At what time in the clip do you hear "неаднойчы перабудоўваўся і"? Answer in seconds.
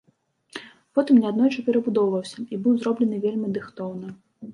1.25-2.59